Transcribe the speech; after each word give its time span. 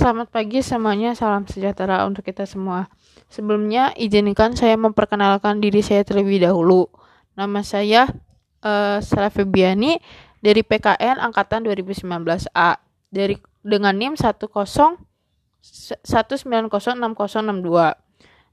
selamat 0.00 0.32
pagi 0.32 0.64
semuanya. 0.64 1.12
Salam 1.12 1.44
sejahtera 1.44 2.08
untuk 2.08 2.24
kita 2.24 2.48
semua. 2.48 2.88
Sebelumnya, 3.28 3.92
izinkan 4.00 4.56
saya 4.56 4.72
memperkenalkan 4.80 5.60
diri 5.60 5.84
saya 5.84 6.08
terlebih 6.08 6.40
dahulu. 6.40 6.88
Nama 7.36 7.60
saya 7.60 8.08
uh, 8.64 8.96
Sarah 9.04 9.28
Febiani 9.28 10.00
dari 10.40 10.64
PKN 10.64 11.20
angkatan 11.20 11.68
2019A 11.68 12.80
dari 13.12 13.36
dengan 13.60 13.92
NIM 13.92 14.16
10 14.16 14.40
1906062 14.40 16.48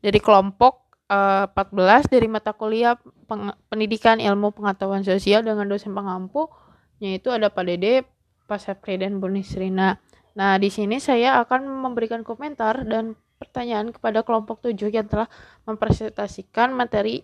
dari 0.00 0.20
kelompok 0.24 0.96
uh, 1.12 1.44
eh, 1.44 1.60
14 1.60 2.08
dari 2.08 2.24
mata 2.32 2.56
kuliah 2.56 2.96
Peng 3.28 3.52
Pendidikan 3.68 4.16
Ilmu 4.16 4.56
Pengetahuan 4.56 5.04
Sosial 5.04 5.44
dengan 5.44 5.68
dosen 5.68 5.92
pengampu 5.92 6.48
yaitu 7.04 7.28
ada 7.28 7.52
Pak 7.52 7.68
Dede, 7.68 8.08
Pak 8.48 8.64
Sapri 8.64 8.96
dan 8.96 9.20
Bu 9.20 9.28
Nisrina. 9.28 10.00
Nah, 10.34 10.58
di 10.58 10.66
sini 10.66 10.98
saya 10.98 11.38
akan 11.42 11.66
memberikan 11.66 12.26
komentar 12.26 12.82
dan 12.82 13.14
pertanyaan 13.38 13.94
kepada 13.94 14.26
kelompok 14.26 14.62
7 14.66 14.90
yang 14.90 15.06
telah 15.06 15.30
mempresentasikan 15.66 16.74
materi 16.74 17.22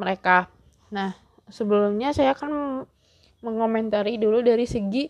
mereka. 0.00 0.48
Nah, 0.88 1.12
sebelumnya 1.48 2.16
saya 2.16 2.32
akan 2.32 2.84
mengomentari 3.44 4.16
dulu 4.16 4.40
dari 4.40 4.64
segi 4.64 5.08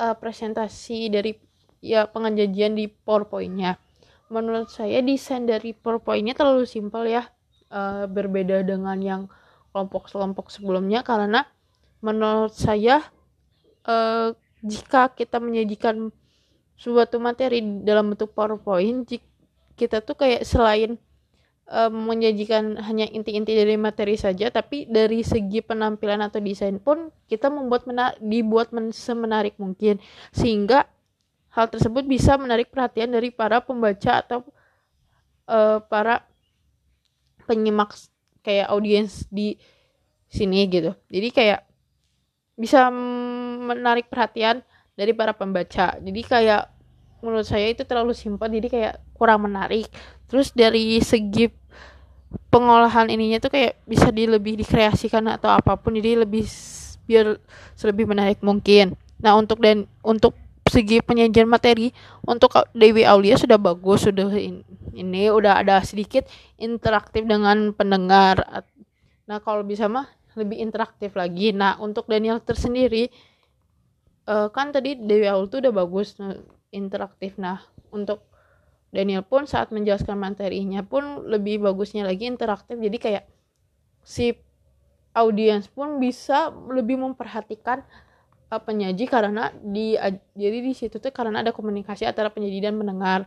uh, 0.00 0.16
presentasi 0.16 1.12
dari 1.12 1.36
ya 1.84 2.08
pengajian 2.08 2.74
di 2.74 2.88
PowerPoint-nya. 2.88 3.76
Menurut 4.32 4.72
saya 4.72 5.04
desain 5.04 5.44
dari 5.44 5.76
PowerPoint-nya 5.76 6.32
terlalu 6.32 6.64
simpel 6.64 7.04
ya, 7.12 7.28
uh, 7.68 8.08
berbeda 8.08 8.64
dengan 8.64 8.98
yang 9.04 9.22
kelompok-kelompok 9.74 10.48
sebelumnya 10.48 11.02
karena 11.02 11.44
menurut 11.98 12.54
saya 12.54 13.02
uh, 13.84 14.32
jika 14.64 15.12
kita 15.12 15.42
menyajikan 15.42 16.14
suatu 16.74 17.22
materi 17.22 17.62
dalam 17.82 18.12
bentuk 18.12 18.34
PowerPoint 18.34 19.06
kita 19.74 20.02
tuh 20.02 20.14
kayak 20.18 20.46
selain 20.46 20.98
um, 21.68 21.94
menyajikan 22.10 22.76
hanya 22.82 23.08
inti-inti 23.08 23.54
dari 23.56 23.76
materi 23.78 24.14
saja 24.18 24.50
tapi 24.52 24.86
dari 24.88 25.24
segi 25.24 25.64
penampilan 25.64 26.20
atau 26.24 26.40
desain 26.40 26.76
pun 26.78 27.10
kita 27.26 27.48
membuat 27.48 27.88
mena 27.88 28.12
dibuat 28.20 28.70
men 28.70 28.92
semenarik 28.92 29.56
mungkin. 29.58 29.98
Sehingga 30.30 30.86
hal 31.54 31.70
tersebut 31.70 32.04
bisa 32.04 32.36
menarik 32.36 32.70
perhatian 32.70 33.14
dari 33.14 33.30
para 33.30 33.62
pembaca 33.62 34.20
atau 34.20 34.42
uh, 35.48 35.78
para 35.86 36.26
penyimak 37.46 37.94
kayak 38.44 38.68
audiens 38.68 39.24
di 39.30 39.56
sini 40.28 40.66
gitu. 40.68 40.92
Jadi 41.08 41.28
kayak 41.30 41.60
bisa 42.54 42.86
menarik 43.66 44.06
perhatian 44.06 44.62
dari 44.94 45.12
para 45.14 45.34
pembaca. 45.34 45.98
Jadi 45.98 46.20
kayak 46.22 46.70
menurut 47.22 47.46
saya 47.46 47.70
itu 47.70 47.82
terlalu 47.82 48.14
simpel 48.14 48.50
jadi 48.50 48.68
kayak 48.70 48.94
kurang 49.14 49.46
menarik. 49.46 49.90
Terus 50.30 50.50
dari 50.54 50.98
segi 51.02 51.50
pengolahan 52.50 53.10
ininya 53.10 53.38
tuh 53.42 53.54
kayak 53.54 53.82
bisa 53.86 54.10
di 54.10 54.26
lebih 54.26 54.58
dikreasikan 54.58 55.26
atau 55.30 55.50
apa 55.50 55.78
pun 55.78 55.94
jadi 55.94 56.26
lebih 56.26 56.46
biar 57.04 57.38
lebih 57.84 58.06
menarik 58.08 58.40
mungkin. 58.40 58.98
Nah 59.20 59.38
untuk 59.38 59.62
dan 59.62 59.86
untuk 60.02 60.34
segi 60.64 61.04
penyajian 61.04 61.46
materi 61.46 61.92
untuk 62.24 62.50
Dewi 62.72 63.04
Aulia 63.04 63.36
sudah 63.38 63.60
bagus 63.60 64.08
sudah 64.08 64.32
ini, 64.32 64.64
ini 64.96 65.28
udah 65.28 65.60
ada 65.60 65.78
sedikit 65.84 66.26
interaktif 66.56 67.22
dengan 67.28 67.70
pendengar. 67.76 68.42
Nah 69.28 69.38
kalau 69.44 69.62
bisa 69.62 69.86
mah 69.86 70.08
lebih 70.34 70.58
interaktif 70.58 71.14
lagi. 71.14 71.54
Nah 71.54 71.78
untuk 71.78 72.10
Daniel 72.10 72.42
tersendiri 72.42 73.12
uh, 74.28 74.48
kan 74.50 74.72
tadi 74.72 74.96
Dewi 74.96 75.28
Aul 75.28 75.48
tuh 75.48 75.64
udah 75.64 75.72
bagus 75.74 76.16
nah, 76.20 76.36
interaktif. 76.72 77.36
Nah 77.40 77.62
untuk 77.94 78.24
Daniel 78.94 79.26
pun 79.26 79.46
saat 79.50 79.74
menjelaskan 79.74 80.14
materinya 80.14 80.86
pun 80.86 81.26
lebih 81.26 81.62
bagusnya 81.62 82.06
lagi 82.06 82.30
interaktif. 82.30 82.78
Jadi 82.78 82.96
kayak 83.02 83.24
si 84.06 84.38
audiens 85.14 85.66
pun 85.70 85.98
bisa 85.98 86.50
lebih 86.70 86.98
memperhatikan 86.98 87.82
uh, 88.50 88.60
penyaji 88.62 89.06
karena 89.10 89.50
di 89.62 89.98
jadi 90.34 90.58
di 90.62 90.72
situ 90.74 90.98
tuh 91.02 91.10
karena 91.10 91.42
ada 91.42 91.50
komunikasi 91.50 92.06
antara 92.06 92.30
penyaji 92.30 92.58
dan 92.62 92.78
pendengar. 92.78 93.26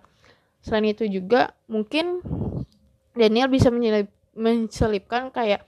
Selain 0.64 0.88
itu 0.88 1.06
juga 1.08 1.54
mungkin 1.70 2.20
Daniel 3.18 3.50
bisa 3.50 3.74
menyelip, 3.74 4.10
menselipkan 4.38 5.34
kayak 5.34 5.66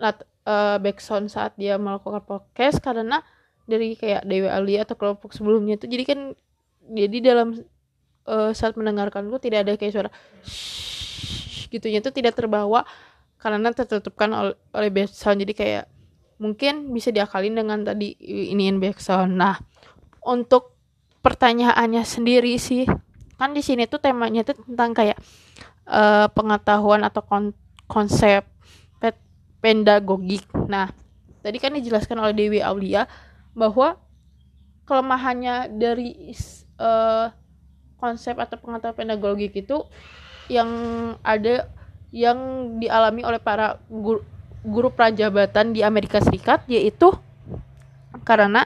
lat, 0.00 0.24
uh, 0.48 0.80
saat 1.28 1.52
dia 1.60 1.76
melakukan 1.76 2.24
podcast 2.24 2.80
karena 2.80 3.20
dari 3.68 3.94
kayak 3.94 4.24
Dewi 4.24 4.48
Ali 4.48 4.80
atau 4.80 4.96
kelompok 4.96 5.36
sebelumnya 5.36 5.76
itu 5.76 5.86
jadi 5.86 6.04
kan 6.08 6.20
jadi 6.88 7.18
dalam 7.20 7.60
uh, 8.24 8.50
saat 8.56 8.74
mendengarkan 8.74 9.28
tuh 9.28 9.38
tidak 9.38 9.68
ada 9.68 9.72
kayak 9.76 9.92
suara 9.92 10.10
gitunya 11.68 12.00
itu 12.00 12.08
tidak 12.08 12.32
terbawa 12.32 12.88
karena 13.38 13.70
tertutupkan 13.70 14.32
oleh, 14.32 14.56
oleh 14.72 14.90
backsound 14.90 15.44
jadi 15.44 15.54
kayak 15.54 15.84
mungkin 16.40 16.90
bisa 16.96 17.12
diakalin 17.12 17.54
dengan 17.54 17.84
tadi 17.84 18.16
iniin 18.24 18.80
backsound 18.80 19.36
nah 19.36 19.60
untuk 20.24 20.74
pertanyaannya 21.20 22.02
sendiri 22.08 22.56
sih 22.56 22.88
kan 23.36 23.52
di 23.52 23.60
sini 23.60 23.84
tuh 23.84 24.00
temanya 24.00 24.42
tuh 24.48 24.58
tentang 24.64 24.96
kayak 24.96 25.20
uh, 25.86 26.26
pengetahuan 26.32 27.04
atau 27.06 27.22
kon 27.22 27.54
konsep 27.86 28.42
pedagogik. 29.58 30.46
Nah, 30.70 30.90
tadi 31.42 31.58
kan 31.58 31.74
dijelaskan 31.74 32.18
oleh 32.22 32.34
Dewi 32.34 32.60
Aulia 32.62 33.06
bahwa 33.58 33.98
kelemahannya 34.86 35.74
dari 35.74 36.30
uh, 36.78 37.34
konsep 37.98 38.38
atau 38.38 38.54
pengetahuan 38.62 38.94
pedagogik 38.94 39.58
itu 39.58 39.82
yang 40.46 40.70
ada 41.26 41.66
yang 42.14 42.38
dialami 42.80 43.26
oleh 43.26 43.42
para 43.42 43.82
guru, 43.90 44.22
guru 44.62 44.88
prajabatan 44.94 45.74
di 45.74 45.82
Amerika 45.82 46.22
Serikat 46.22 46.64
yaitu 46.70 47.12
karena 48.22 48.64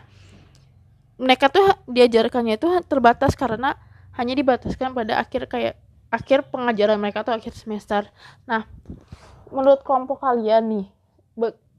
mereka 1.17 1.49
tuh 1.49 1.65
diajarkannya 1.89 2.61
itu 2.61 2.69
terbatas 2.87 3.35
karena 3.35 3.75
hanya 4.15 4.37
dibataskan 4.37 4.93
pada 4.93 5.19
akhir 5.19 5.49
kayak 5.49 5.75
akhir 6.13 6.53
pengajaran 6.53 7.01
mereka 7.01 7.25
atau 7.25 7.33
akhir 7.33 7.57
semester. 7.57 8.05
Nah, 8.45 8.69
menurut 9.49 9.81
kelompok 9.81 10.21
kalian 10.21 10.63
nih 10.69 10.87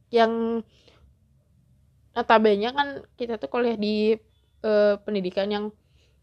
yang 0.09 0.66
notabene 2.13 2.69
kan 2.74 3.01
kita 3.18 3.41
tuh 3.41 3.50
kuliah 3.50 3.78
di 3.78 4.18
uh, 4.66 4.97
pendidikan 5.01 5.50
yang 5.50 5.66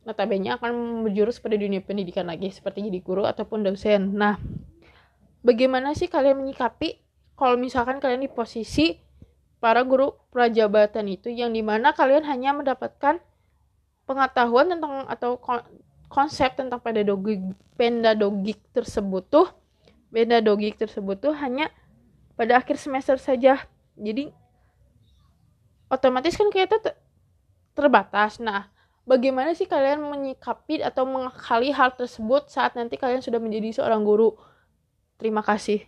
notabene 0.07 0.55
akan 0.57 1.05
berjurus 1.05 1.43
pada 1.43 1.59
dunia 1.59 1.85
pendidikan 1.85 2.27
lagi 2.27 2.49
seperti 2.49 2.89
jadi 2.89 3.01
guru 3.05 3.29
ataupun 3.29 3.67
dosen. 3.67 4.17
Nah, 4.17 4.41
bagaimana 5.45 5.93
sih 5.93 6.09
kalian 6.09 6.41
menyikapi 6.41 7.03
kalau 7.37 7.61
misalkan 7.61 8.01
kalian 8.01 8.25
di 8.25 8.31
posisi 8.33 8.97
para 9.61 9.85
guru 9.85 10.17
prajabatan 10.33 11.05
itu 11.09 11.29
yang 11.29 11.53
di 11.53 11.61
mana 11.61 11.93
kalian 11.93 12.25
hanya 12.25 12.57
mendapatkan 12.57 13.21
pengetahuan 14.09 14.73
tentang 14.73 15.05
atau 15.07 15.37
konsep 16.11 16.57
tentang 16.57 16.81
pedagogik 16.81 17.39
pedagogik 17.77 18.59
tersebut 18.73 19.23
tuh 19.29 19.47
pedagogik 20.11 20.81
tersebut 20.81 21.21
tuh 21.21 21.37
hanya 21.37 21.71
pada 22.35 22.59
akhir 22.59 22.81
semester 22.81 23.21
saja 23.21 23.63
jadi 23.95 24.33
otomatis 25.91 26.39
kan 26.39 26.49
kita 26.49 26.79
terbatas. 27.75 28.39
Nah 28.41 28.71
bagaimana 29.05 29.53
sih 29.53 29.67
kalian 29.67 30.01
menyikapi 30.01 30.81
atau 30.81 31.05
mengakali 31.05 31.75
hal 31.75 31.93
tersebut 31.99 32.49
saat 32.49 32.79
nanti 32.79 32.97
kalian 32.97 33.21
sudah 33.21 33.43
menjadi 33.43 33.83
seorang 33.83 34.07
guru? 34.07 34.39
Terima 35.21 35.45
kasih 35.45 35.85